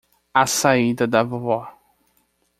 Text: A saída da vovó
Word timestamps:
A 0.33 0.47
saída 0.47 1.05
da 1.05 1.21
vovó 1.21 1.61